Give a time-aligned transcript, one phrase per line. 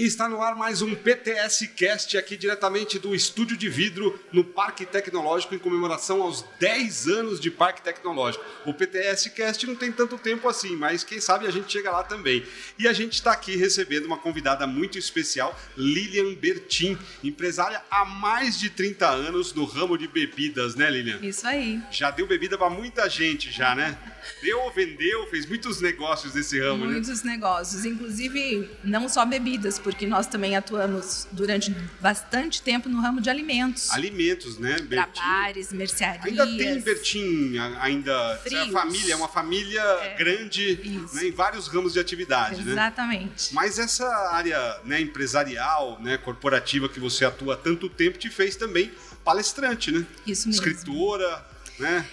[0.00, 4.42] E está no ar mais um PTS Cast aqui diretamente do Estúdio de Vidro no
[4.42, 8.42] Parque Tecnológico em comemoração aos 10 anos de Parque Tecnológico.
[8.64, 12.02] O PTS Cast não tem tanto tempo assim, mas quem sabe a gente chega lá
[12.02, 12.42] também.
[12.78, 18.58] E a gente está aqui recebendo uma convidada muito especial, Lilian Bertin, empresária há mais
[18.58, 21.18] de 30 anos no ramo de bebidas, né, Lilian?
[21.20, 21.78] Isso aí.
[21.90, 23.98] Já deu bebida para muita gente já, né?
[24.42, 26.92] Deu, vendeu, fez muitos negócios nesse ramo, né?
[26.92, 27.32] Muitos né?
[27.32, 33.28] negócios, inclusive não só bebidas, porque nós também atuamos durante bastante tempo no ramo de
[33.28, 33.90] alimentos.
[33.90, 34.76] Alimentos, né?
[34.88, 36.24] Para bares, mercearias.
[36.24, 41.68] Ainda tem Bertim, ainda é a família, é uma família é, grande né, em vários
[41.68, 42.72] ramos de atividade, né?
[42.72, 43.48] Exatamente.
[43.48, 43.50] Né?
[43.52, 48.56] Mas essa área né, empresarial, né, corporativa que você atua há tanto tempo te fez
[48.56, 48.90] também
[49.24, 50.06] palestrante, né?
[50.26, 50.64] Isso mesmo.
[50.64, 51.44] Escritora,
[51.78, 52.06] né?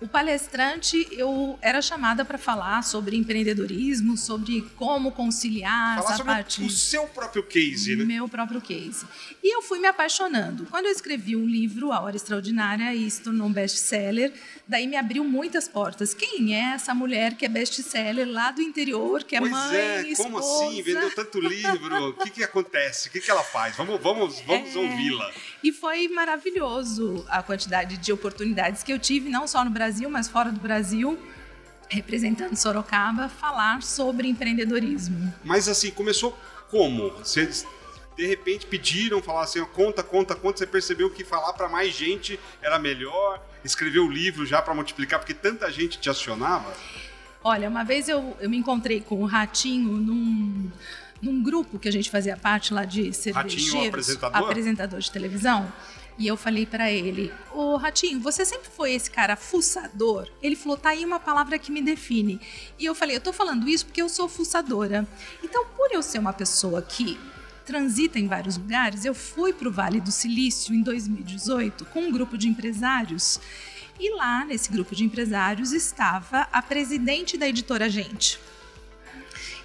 [0.00, 6.62] O palestrante, eu era chamada para falar sobre empreendedorismo, sobre como conciliar falar essa parte.
[6.62, 8.04] O seu próprio case, né?
[8.04, 9.06] Meu próprio case.
[9.42, 10.66] E eu fui me apaixonando.
[10.66, 14.32] Quando eu escrevi um livro, A Hora Extraordinária, e se tornou um best-seller,
[14.66, 16.12] daí me abriu muitas portas.
[16.12, 20.08] Quem é essa mulher que é best-seller lá do interior, que é pois mãe, é,
[20.08, 20.22] esposa?
[20.22, 20.82] como assim?
[20.82, 22.08] Vendeu tanto livro?
[22.08, 23.08] O que, que acontece?
[23.08, 23.76] O que, que ela faz?
[23.76, 24.78] Vamos, vamos, vamos é...
[24.78, 25.32] ouvi-la.
[25.64, 30.28] E foi maravilhoso a quantidade de oportunidades que eu tive, não só no Brasil, mas
[30.28, 31.18] fora do Brasil,
[31.88, 35.32] representando Sorocaba, falar sobre empreendedorismo.
[35.42, 36.38] Mas assim, começou
[36.70, 37.12] como?
[37.12, 37.66] Vocês
[38.14, 42.38] de repente pediram, falaram assim, conta, conta, conta, você percebeu que falar para mais gente
[42.60, 46.74] era melhor, escreveu o livro já para multiplicar, porque tanta gente te acionava?
[47.42, 50.70] Olha, uma vez eu, eu me encontrei com o Ratinho num,
[51.24, 54.42] num grupo que a gente fazia parte lá de cervejeiros, Ratinho, apresentador?
[54.42, 55.72] apresentador de televisão.
[56.16, 60.28] E eu falei para ele: Ô Ratinho, você sempre foi esse cara fuçador?
[60.42, 62.40] Ele falou: tá aí uma palavra que me define.
[62.78, 65.06] E eu falei: eu tô falando isso porque eu sou fuçadora.
[65.42, 67.18] Então, por eu ser uma pessoa que
[67.64, 72.12] transita em vários lugares, eu fui para o Vale do Silício em 2018 com um
[72.12, 73.40] grupo de empresários.
[73.98, 78.40] E lá, nesse grupo de empresários, estava a presidente da editora Gente,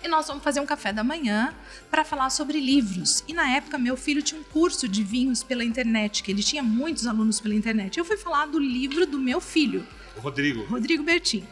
[0.03, 1.53] e nós vamos fazer um café da manhã
[1.89, 3.23] para falar sobre livros.
[3.27, 6.63] E na época, meu filho tinha um curso de vinhos pela internet, que ele tinha
[6.63, 7.97] muitos alunos pela internet.
[7.97, 9.85] Eu fui falar do livro do meu filho.
[10.15, 10.63] O Rodrigo.
[10.65, 11.45] Rodrigo Bertin.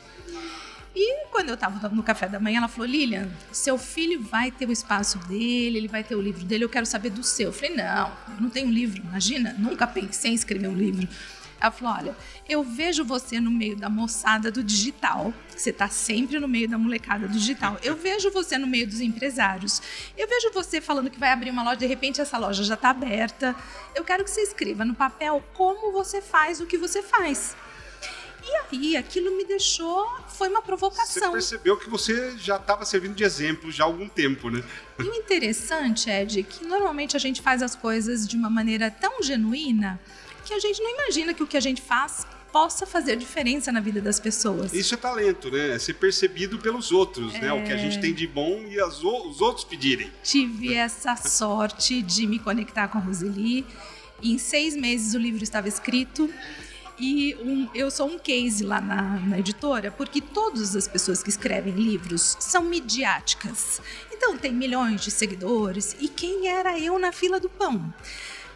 [0.99, 4.67] E quando eu estava no café da manhã, ela falou: Lilian, seu filho vai ter
[4.67, 7.49] o espaço dele, ele vai ter o livro dele, eu quero saber do seu.
[7.49, 11.07] Eu falei: não, eu não tenho livro, imagina, nunca pensei em escrever um livro.
[11.59, 15.33] Ela falou: olha, eu vejo você no meio da moçada do digital.
[15.55, 17.77] Você está sempre no meio da molecada do digital.
[17.81, 19.81] Eu vejo você no meio dos empresários.
[20.15, 22.89] Eu vejo você falando que vai abrir uma loja, de repente essa loja já está
[22.89, 23.55] aberta.
[23.95, 27.55] Eu quero que você escreva no papel como você faz o que você faz.
[28.49, 30.07] E aí, aquilo me deixou.
[30.29, 31.31] Foi uma provocação.
[31.31, 34.63] Você percebeu que você já estava servindo de exemplo já há algum tempo, né?
[34.99, 38.89] E o interessante, Ed, é que normalmente a gente faz as coisas de uma maneira
[38.89, 39.99] tão genuína
[40.47, 43.81] que a gente não imagina que o que a gente faz possa fazer diferença na
[43.81, 44.73] vida das pessoas.
[44.73, 45.75] Isso é talento, né?
[45.75, 47.41] É ser percebido pelos outros, é...
[47.41, 47.53] né?
[47.53, 50.09] O que a gente tem de bom e as, os outros pedirem.
[50.23, 53.65] Tive essa sorte de me conectar com a Roseli.
[54.23, 56.29] Em seis meses o livro estava escrito.
[56.99, 61.29] E um, eu sou um case lá na, na, editora, porque todas as pessoas que
[61.29, 63.79] escrevem livros são midiáticas.
[64.11, 65.95] Então tem milhões de seguidores.
[65.99, 67.93] E quem era eu na fila do pão?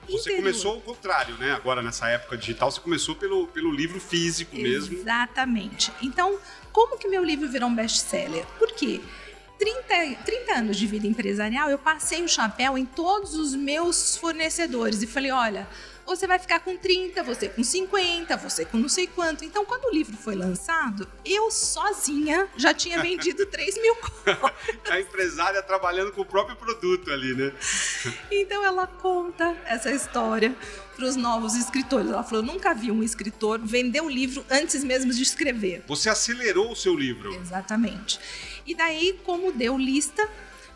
[0.09, 1.51] Você começou o contrário, né?
[1.51, 4.97] Agora, nessa época digital, você começou pelo, pelo livro físico mesmo.
[4.97, 5.91] Exatamente.
[6.01, 6.37] Então,
[6.71, 8.45] como que meu livro virou um best-seller?
[8.57, 9.01] Por quê?
[9.59, 15.03] 30, 30 anos de vida empresarial, eu passei o chapéu em todos os meus fornecedores
[15.03, 15.67] e falei: olha,
[16.05, 19.45] você vai ficar com 30, você com 50, você com não sei quanto.
[19.45, 24.37] Então, quando o livro foi lançado, eu sozinha já tinha vendido 3 mil cópias.
[24.89, 27.53] A empresária trabalhando com o próprio produto ali, né?
[28.29, 30.55] Então, ela conta essa história
[30.95, 32.09] para os novos escritores.
[32.09, 35.83] Ela falou: eu nunca vi um escritor vender um livro antes mesmo de escrever.
[35.87, 37.33] Você acelerou o seu livro.
[37.35, 38.19] Exatamente.
[38.65, 40.27] E daí, como deu lista,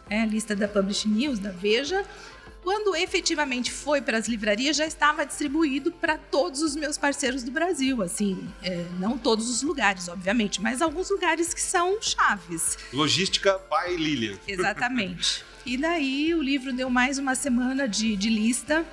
[0.09, 2.03] é, lista da Publish News, da Veja,
[2.65, 7.51] quando efetivamente foi para as livrarias, já estava distribuído para todos os meus parceiros do
[7.51, 8.01] Brasil.
[8.01, 12.75] Assim, é, não todos os lugares, obviamente, mas alguns lugares que são chaves.
[12.91, 14.39] Logística by Lilian.
[14.47, 15.45] Exatamente.
[15.63, 18.83] E daí o livro deu mais uma semana de, de lista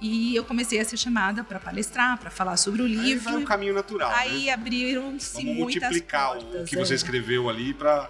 [0.00, 3.02] e eu comecei a ser chamada para palestrar, para falar sobre o livro.
[3.02, 4.10] Aí vai um caminho natural.
[4.14, 4.52] Aí né?
[4.52, 6.78] abriram-se muitas multiplicar portas, o que é.
[6.78, 8.08] você escreveu ali para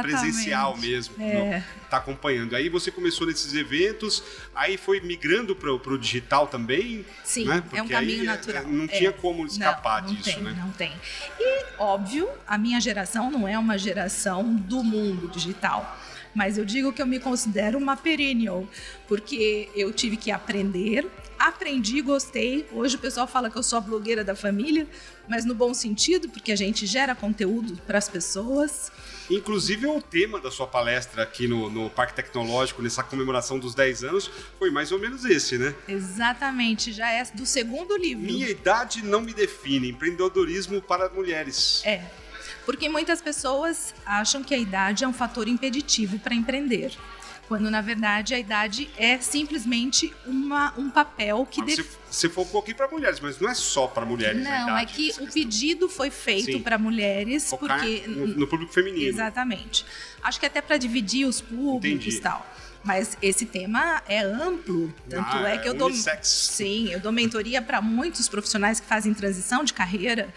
[0.00, 1.14] presencial mesmo.
[1.20, 1.62] É.
[1.90, 2.56] Tá acompanhando.
[2.56, 4.22] Aí você começou nesses eventos,
[4.54, 7.04] aí foi migrando para o digital também.
[7.22, 7.62] Sim, né?
[7.72, 8.66] é um caminho aí, natural.
[8.66, 8.88] Não é.
[8.88, 10.56] tinha como escapar não, não disso, tem, né?
[10.58, 10.92] Não tem.
[11.38, 15.98] E óbvio, a minha geração não é uma geração do mundo digital
[16.36, 18.68] mas eu digo que eu me considero uma perennial,
[19.08, 22.66] porque eu tive que aprender, aprendi, gostei.
[22.72, 24.86] Hoje o pessoal fala que eu sou a blogueira da família,
[25.28, 28.90] mas no bom sentido, porque a gente gera conteúdo para as pessoas.
[29.30, 34.04] Inclusive, o tema da sua palestra aqui no, no, Parque Tecnológico, nessa comemoração dos 10
[34.04, 35.74] anos, foi mais ou menos esse, né?
[35.88, 38.24] Exatamente, já é do segundo livro.
[38.24, 41.82] Minha idade não me define, empreendedorismo para mulheres.
[41.84, 42.04] É,
[42.64, 46.92] porque muitas pessoas acham que a idade é um fator impeditivo para empreender
[47.48, 51.96] quando na verdade a idade é simplesmente uma, um papel que def...
[52.10, 54.42] você, focou aqui para mulheres, mas não é só para mulheres.
[54.42, 59.08] Não, é que o pedido foi feito para mulheres Focar porque no, no, público feminino.
[59.08, 59.84] Exatamente.
[60.22, 62.46] Acho que até para dividir os públicos e tal.
[62.82, 65.90] Mas esse tema é amplo, tanto ah, é que eu dou
[66.22, 70.32] sim, eu dou mentoria para muitos profissionais que fazem transição de carreira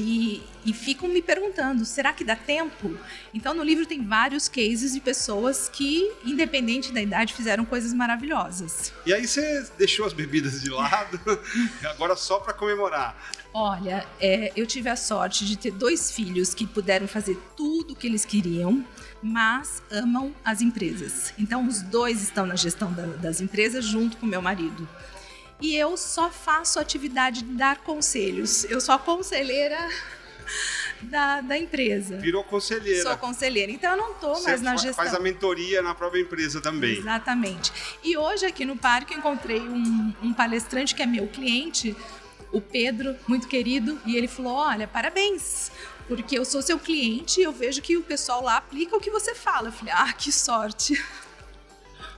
[0.00, 2.96] e, e, ficam me perguntando: será que dá tempo?
[3.34, 8.92] Então, no livro tem vários cases de pessoas que, independente da idade, fizeram coisas maravilhosas.
[9.04, 11.20] E aí você deixou as bebidas de lado,
[11.90, 13.16] agora só para comemorar.
[13.52, 17.96] Olha, é, eu tive a sorte de ter dois filhos que puderam fazer tudo o
[17.96, 18.84] que eles queriam,
[19.22, 21.32] mas amam as empresas.
[21.38, 24.88] Então, os dois estão na gestão da, das empresas junto com meu marido
[25.60, 28.64] e eu só faço atividade de dar conselhos.
[28.64, 29.78] Eu sou a conselheira
[31.02, 32.16] da, da empresa.
[32.18, 33.02] Virou conselheira.
[33.02, 33.72] Sou conselheira.
[33.72, 34.94] Então eu não estou mais na gestão.
[34.94, 36.98] Faz a mentoria na própria empresa também.
[36.98, 37.72] Exatamente.
[38.02, 41.96] E hoje aqui no parque eu encontrei um, um palestrante que é meu cliente,
[42.52, 45.70] o Pedro, muito querido, e ele falou: Olha, parabéns,
[46.06, 49.10] porque eu sou seu cliente e eu vejo que o pessoal lá aplica o que
[49.10, 49.68] você fala.
[49.68, 51.02] Eu falei: Ah, que sorte.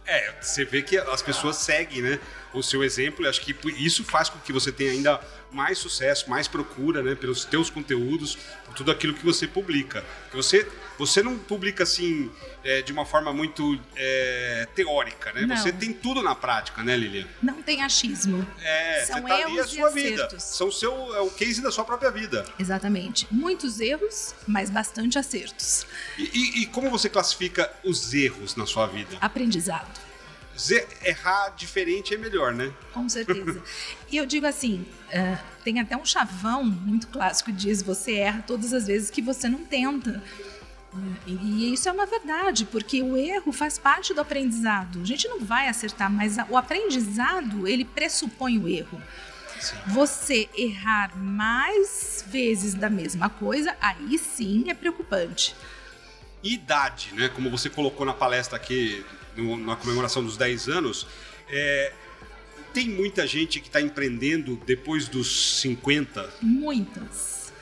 [0.07, 2.19] É, você vê que as pessoas seguem, né?
[2.53, 5.21] O seu exemplo, acho que isso faz com que você tenha ainda
[5.53, 7.15] mais sucesso, mais procura, né?
[7.15, 10.05] Pelos teus conteúdos, por tudo aquilo que você publica.
[10.33, 10.67] Você,
[10.99, 12.31] você não publica assim
[12.63, 15.47] é, de uma forma muito é, teórica, né?
[15.47, 15.57] Não.
[15.57, 17.27] Você tem tudo na prática, né, Lilian?
[17.43, 18.47] Não tem achismo.
[18.63, 20.41] É, São você tá erros ali a sua vida.
[20.41, 22.47] São o seu, é o case da sua própria vida.
[22.59, 23.27] Exatamente.
[23.31, 25.87] Muitos erros, mas bastante acertos.
[26.17, 29.17] E, e, e como você classifica os erros na sua vida?
[29.21, 30.11] Aprendizado
[31.05, 32.73] errar diferente é melhor, né?
[32.93, 33.63] Com certeza.
[34.11, 38.45] e eu digo assim, uh, tem até um chavão muito clássico que diz: você erra
[38.47, 40.23] todas as vezes que você não tenta.
[41.25, 45.01] E isso é uma verdade, porque o erro faz parte do aprendizado.
[45.01, 49.01] A gente não vai acertar, mas o aprendizado ele pressupõe o erro.
[49.61, 49.77] Sim.
[49.89, 55.55] Você errar mais vezes da mesma coisa, aí sim é preocupante.
[56.43, 57.29] Idade, né?
[57.29, 59.05] Como você colocou na palestra aqui
[59.37, 61.07] no, na comemoração dos 10 anos,
[61.49, 61.93] é,
[62.73, 66.31] tem muita gente que está empreendendo depois dos 50?
[66.41, 67.53] Muitas.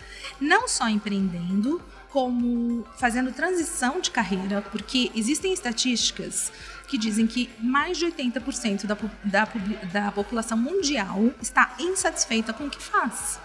[0.41, 6.53] Não só empreendendo, como fazendo transição de carreira, porque existem estatísticas
[6.87, 9.49] que dizem que mais de 80% da, da,
[9.93, 13.39] da população mundial está insatisfeita com o que faz.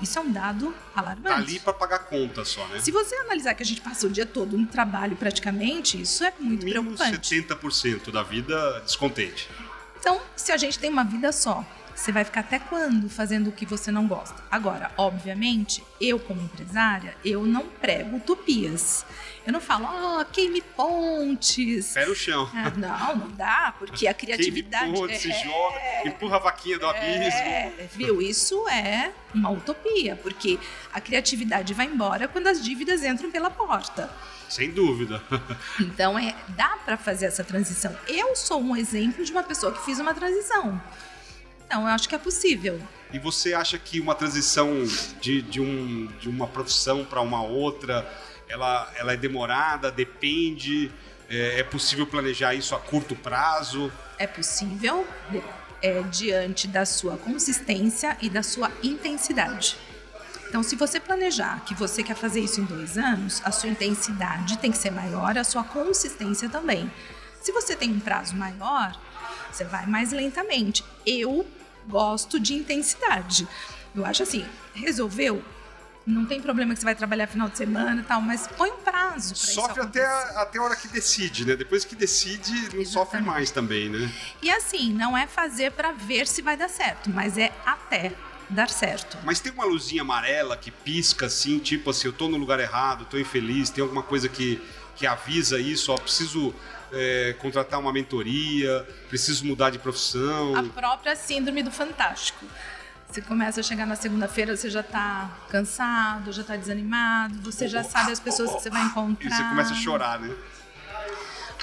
[0.00, 1.28] Isso é um dado alarmante.
[1.28, 2.80] Tá ali para pagar conta só, né?
[2.80, 6.32] Se você analisar que a gente passa o dia todo no trabalho praticamente, isso é
[6.38, 7.36] muito Mínimo preocupante.
[7.36, 9.48] 70% da vida descontente.
[9.98, 11.64] Então, se a gente tem uma vida só,
[11.98, 14.40] você vai ficar até quando fazendo o que você não gosta?
[14.48, 19.04] Agora, obviamente, eu como empresária, eu não prego utopias.
[19.44, 21.92] Eu não falo, ó, oh, queime pontes.
[21.94, 22.48] Pé no chão.
[22.54, 24.84] É, não, não dá, porque a criatividade...
[24.84, 27.88] Queime pontes, é, se joga, empurra a vaquinha do é, abismo.
[27.96, 28.22] Viu?
[28.22, 30.58] Isso é uma utopia, porque
[30.92, 34.08] a criatividade vai embora quando as dívidas entram pela porta.
[34.48, 35.20] Sem dúvida.
[35.80, 37.94] então, é, dá para fazer essa transição.
[38.06, 40.80] Eu sou um exemplo de uma pessoa que fiz uma transição.
[41.68, 42.80] Então, eu acho que é possível.
[43.12, 44.84] E você acha que uma transição
[45.20, 48.10] de, de, um, de uma profissão para uma outra,
[48.48, 50.90] ela, ela é demorada, depende?
[51.28, 53.92] É, é, possível planejar isso a curto prazo?
[54.18, 55.06] É possível,
[55.82, 59.76] é, diante da sua consistência e da sua intensidade.
[60.48, 64.56] Então, se você planejar que você quer fazer isso em dois anos, a sua intensidade
[64.56, 66.90] tem que ser maior, a sua consistência também.
[67.42, 68.98] Se você tem um prazo maior,
[69.52, 70.82] você vai mais lentamente.
[71.04, 71.46] Eu
[71.88, 73.48] gosto de intensidade.
[73.94, 75.42] Eu acho assim, resolveu?
[76.06, 78.78] Não tem problema que você vai trabalhar final de semana e tal, mas põe um
[78.78, 79.36] prazo.
[79.36, 81.54] Sofre até a, até a hora que decide, né?
[81.54, 82.88] Depois que decide, não Exatamente.
[82.88, 84.10] sofre mais também, né?
[84.40, 88.14] E assim, não é fazer para ver se vai dar certo, mas é até
[88.48, 89.18] dar certo.
[89.22, 93.04] Mas tem uma luzinha amarela que pisca assim, tipo assim, eu tô no lugar errado,
[93.04, 94.62] tô infeliz, tem alguma coisa que,
[94.96, 96.54] que avisa isso, ó, preciso
[96.92, 100.56] é, contratar uma mentoria, preciso mudar de profissão.
[100.56, 102.44] A própria síndrome do fantástico.
[103.10, 107.82] Você começa a chegar na segunda-feira, você já está cansado, já está desanimado, você já
[107.82, 109.28] sabe as pessoas que você vai encontrar.
[109.32, 110.34] E você começa a chorar, né?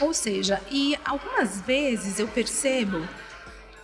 [0.01, 3.07] Ou seja, e algumas vezes eu percebo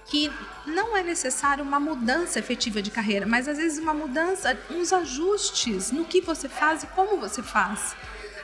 [0.07, 0.29] que
[0.65, 5.91] não é necessário uma mudança efetiva de carreira, mas às vezes uma mudança, uns ajustes
[5.91, 7.95] no que você faz e como você faz.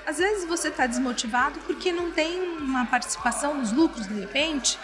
[0.07, 4.79] Às vezes você está desmotivado porque não tem uma participação nos lucros de repente,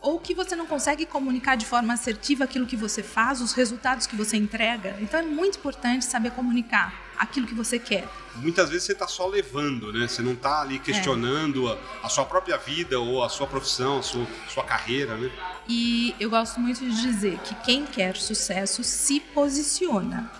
[0.00, 4.06] ou que você não consegue comunicar de forma assertiva aquilo que você faz, os resultados
[4.06, 4.96] que você entrega.
[4.98, 8.08] Então é muito importante saber comunicar aquilo que você quer.
[8.36, 10.08] Muitas vezes você está só levando, né?
[10.08, 11.78] Você não está ali questionando é.
[12.02, 15.30] a, a, sua própria vida ou a sua profissão, a sua, sua carreira, né?
[15.68, 20.32] E eu gosto muito de dizer que quem quer sucesso se posiciona.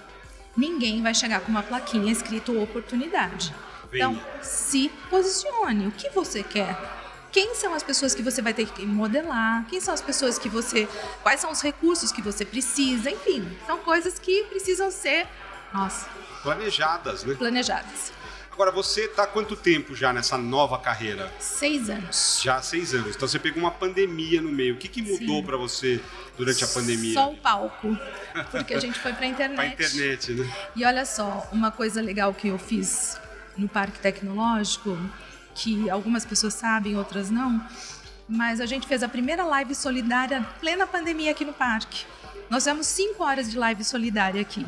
[0.57, 3.55] Ninguém vai chegar com uma plaquinha escrito oportunidade.
[3.93, 5.87] Então, se posicione.
[5.87, 6.77] O que você quer?
[7.33, 10.51] quem são as pessoas que você vai ter que modelar, quem são as pessoas que
[10.51, 10.87] você.
[11.23, 15.27] quais são os recursos que você precisa, enfim, são coisas que precisam ser.
[15.73, 16.07] Nossa.
[16.43, 17.35] Planejadas, né?
[17.35, 18.13] Planejadas.
[18.53, 21.33] Agora, você está quanto tempo já nessa nova carreira?
[21.39, 22.39] Seis anos.
[22.43, 23.17] Já seis anos.
[23.17, 24.75] Então você pegou uma pandemia no meio.
[24.75, 25.99] O que, que mudou para você
[26.37, 27.15] durante a pandemia?
[27.15, 27.97] Só o palco.
[28.51, 29.57] Porque a gente foi para a internet.
[29.57, 30.55] para internet, né?
[30.77, 33.19] E olha só, uma coisa legal que eu fiz
[33.56, 34.99] no Parque Tecnológico
[35.54, 37.64] que algumas pessoas sabem, outras não.
[38.28, 42.06] Mas a gente fez a primeira live solidária plena pandemia aqui no parque.
[42.49, 44.66] Nós temos cinco horas de live solidária aqui.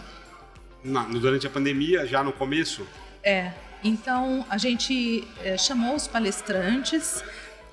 [0.83, 2.87] Na, durante a pandemia, já no começo?
[3.23, 3.53] É.
[3.83, 7.23] Então a gente é, chamou os palestrantes,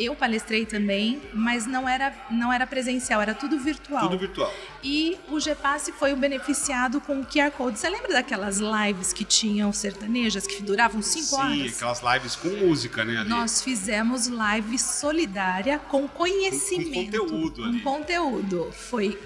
[0.05, 4.01] eu palestrei também, mas não era, não era presencial, era tudo virtual.
[4.01, 4.53] Tudo virtual.
[4.83, 7.77] E o GPasse foi o beneficiado com o QR Code.
[7.77, 11.53] Você lembra daquelas lives que tinham sertanejas, que duravam cinco horas?
[11.53, 13.17] Sim, aquelas lives com música, né?
[13.19, 13.29] Ali.
[13.29, 17.19] Nós fizemos live solidária com conhecimento.
[17.19, 17.79] Com, com conteúdo ali.
[17.79, 18.71] Com conteúdo.
[18.71, 19.19] Foi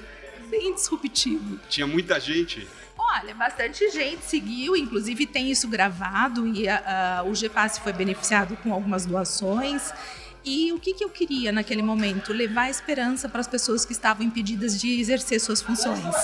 [0.50, 1.60] bem disruptivo.
[1.70, 2.68] Tinha muita gente?
[2.98, 8.58] Olha, bastante gente seguiu, inclusive tem isso gravado e a, a, o GPasse foi beneficiado
[8.58, 9.94] com algumas doações.
[10.46, 12.32] E o que, que eu queria naquele momento?
[12.32, 16.16] Levar esperança para as pessoas que estavam impedidas de exercer suas funções.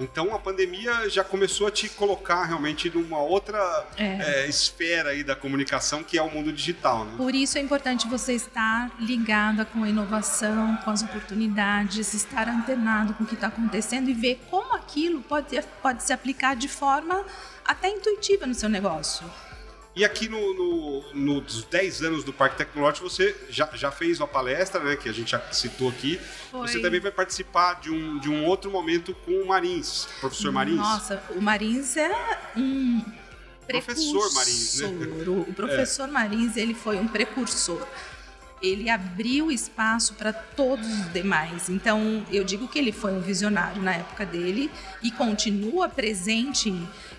[0.00, 4.44] Então a pandemia já começou a te colocar realmente numa outra é.
[4.44, 7.04] É, esfera aí da comunicação que é o mundo digital.
[7.04, 7.12] Né?
[7.18, 13.12] Por isso é importante você estar ligada com a inovação, com as oportunidades, estar antenado
[13.12, 17.22] com o que está acontecendo e ver como aquilo pode, pode se aplicar de forma
[17.62, 19.30] até intuitiva no seu negócio.
[20.00, 24.26] E aqui no, no, nos 10 anos do Parque Tecnológico, você já, já fez uma
[24.26, 26.18] palestra, né, que a gente já citou aqui.
[26.50, 26.66] Foi.
[26.66, 30.78] Você também vai participar de um, de um outro momento com o Marins, professor Marins.
[30.78, 32.10] Nossa, o Marins é
[32.56, 33.04] um
[33.68, 34.88] professor Marins, né?
[35.26, 36.10] O professor é.
[36.10, 37.86] Marins, ele foi um precursor
[38.62, 41.68] ele abriu espaço para todos os demais.
[41.70, 44.70] Então, eu digo que ele foi um visionário na época dele
[45.02, 46.70] e continua presente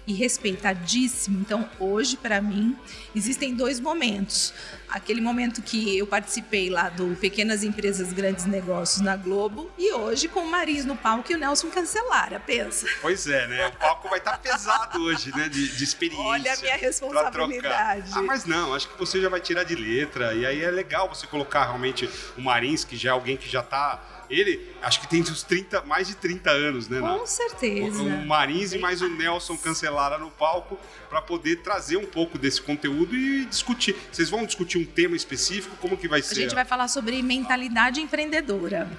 [0.05, 1.39] e respeitadíssimo.
[1.39, 2.75] Então, hoje, para mim,
[3.15, 4.53] existem dois momentos.
[4.89, 10.27] Aquele momento que eu participei lá do Pequenas Empresas Grandes Negócios na Globo e hoje
[10.27, 12.86] com o Marins no palco e o Nelson Cancelara, pensa.
[13.01, 13.67] Pois é, né?
[13.67, 15.48] O palco vai estar tá pesado hoje, né?
[15.48, 16.25] De, de experiência.
[16.25, 18.12] Olha a minha responsabilidade.
[18.13, 21.08] Ah, mas não, acho que você já vai tirar de letra e aí é legal
[21.08, 25.07] você colocar realmente o Marins, que já é alguém que já está ele, acho que
[25.07, 27.00] tem uns 30, mais de 30 anos, né?
[27.00, 28.01] Com certeza.
[28.01, 32.38] O, o Marins e mais o Nelson Cancelara no palco para poder trazer um pouco
[32.38, 33.95] desse conteúdo e discutir.
[34.11, 35.75] Vocês vão discutir um tema específico?
[35.77, 36.33] Como que vai ser?
[36.33, 38.89] A gente vai falar sobre mentalidade empreendedora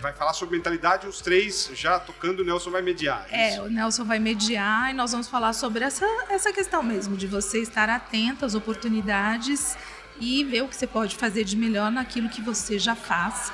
[0.00, 3.26] vai falar sobre mentalidade, os três já tocando, o Nelson vai mediar.
[3.30, 7.16] É, é o Nelson vai mediar e nós vamos falar sobre essa, essa questão mesmo,
[7.16, 9.76] de você estar atento às oportunidades
[10.20, 13.50] e ver o que você pode fazer de melhor naquilo que você já faz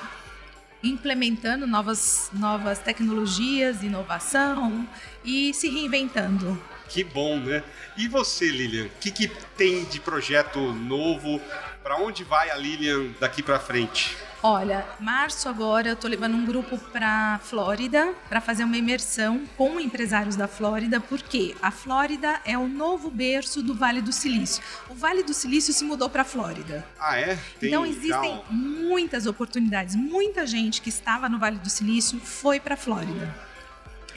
[0.85, 4.87] implementando novas, novas tecnologias, inovação
[5.25, 6.61] e se reinventando.
[6.88, 7.64] Que bom, né?
[7.97, 8.87] E você, Lilian?
[8.87, 11.41] O que, que tem de projeto novo?
[11.83, 14.17] Para onde vai a Lilian daqui para frente?
[14.46, 19.80] Olha, março agora eu tô levando um grupo para Flórida para fazer uma imersão com
[19.80, 24.62] empresários da Flórida, porque a Flórida é o novo berço do Vale do Silício.
[24.90, 26.86] O Vale do Silício se mudou para Flórida.
[27.00, 27.38] Ah, é?
[27.58, 29.94] Tem, então existem muitas oportunidades.
[29.94, 33.34] Muita gente que estava no Vale do Silício foi para Flórida.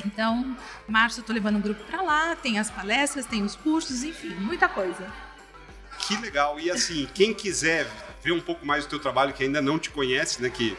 [0.05, 0.57] Então,
[0.89, 4.36] março eu tô levando um grupo para lá, tem as palestras, tem os cursos, enfim,
[4.41, 5.07] muita coisa.
[6.08, 6.60] Que legal.
[6.60, 7.86] E assim, quem quiser
[8.24, 10.50] ver um pouco mais do teu trabalho, que ainda não te conhece, né?
[10.50, 10.76] Que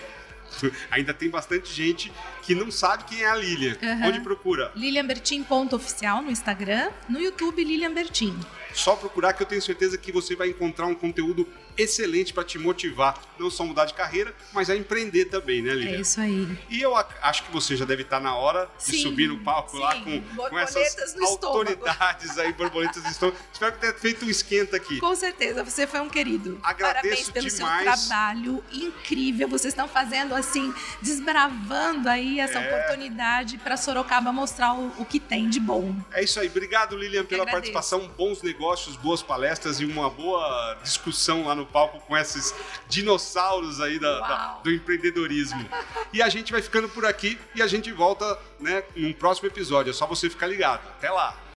[0.91, 2.11] ainda tem bastante gente
[2.43, 3.77] que não sabe quem é a Lilian.
[3.83, 4.09] Uhum.
[4.09, 4.73] Onde procura?
[4.75, 8.39] Lilianbertin.oficial no Instagram, no YouTube Lilian Bertin.
[8.73, 11.47] Só procurar que eu tenho certeza que você vai encontrar um conteúdo
[11.79, 15.97] excelente para te motivar, não só mudar de carreira, mas a empreender também, né, Lilian?
[15.99, 16.59] É isso aí.
[16.69, 19.39] E eu ac- acho que você já deve estar na hora de Sim, subir no
[19.39, 20.03] palco lá sim.
[20.03, 21.59] com, com Borboletas essas no estômago.
[21.59, 23.39] autoridades aí, borboletas no estômago.
[23.53, 24.99] Espero que tenha feito um esquenta aqui.
[24.99, 26.59] Com certeza, você foi um querido.
[26.63, 28.01] Agradeço Parabéns pelo demais.
[28.01, 29.49] seu trabalho incrível.
[29.49, 32.69] Vocês estão fazendo assim, desbravando aí essa É.
[32.75, 35.95] oportunidade para Sorocaba mostrar o, o que tem de bom.
[36.13, 36.49] É isso aí.
[36.49, 38.09] Obrigado, Lilian, pela participação.
[38.17, 42.55] Bons negócios, boas palestras e uma boa discussão lá no palco com esses
[42.89, 45.69] dinossauros aí da- da- do empreendedorismo.
[46.13, 49.91] E a gente vai ficando por aqui e a gente volta né, num próximo episódio.
[49.91, 50.81] É só você ficar ligado.
[50.89, 51.37] Até lá!